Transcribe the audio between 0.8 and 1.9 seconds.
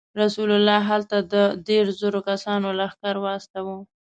هلته د درې